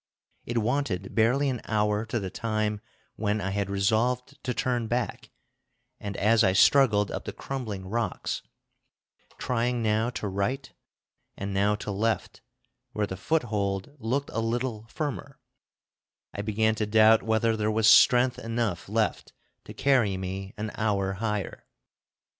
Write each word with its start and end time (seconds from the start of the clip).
It 0.47 0.57
wanted 0.57 1.13
barely 1.13 1.47
an 1.47 1.61
hour 1.65 2.07
to 2.07 2.19
the 2.19 2.31
time 2.31 2.81
when 3.17 3.39
I 3.39 3.51
had 3.51 3.69
resolved 3.69 4.43
to 4.43 4.51
turn 4.51 4.87
back; 4.87 5.29
and 5.99 6.17
as 6.17 6.43
I 6.43 6.53
struggled 6.53 7.11
up 7.11 7.25
the 7.25 7.31
crumbling 7.31 7.87
rocks, 7.87 8.41
trying 9.37 9.83
now 9.83 10.09
to 10.09 10.27
right 10.27 10.73
and 11.37 11.53
now 11.53 11.75
to 11.75 11.91
left, 11.91 12.41
where 12.93 13.05
the 13.05 13.15
foothold 13.15 13.95
looked 13.99 14.31
a 14.31 14.39
little 14.39 14.87
firmer, 14.87 15.39
I 16.33 16.41
began 16.41 16.73
to 16.81 16.87
doubt 16.87 17.21
whether 17.21 17.55
there 17.55 17.69
was 17.69 17.87
strength 17.87 18.39
enough 18.39 18.89
left 18.89 19.33
to 19.65 19.73
carry 19.75 20.17
me 20.17 20.55
an 20.57 20.71
hour 20.73 21.13
higher. 21.13 21.67